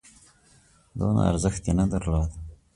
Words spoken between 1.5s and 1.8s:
یې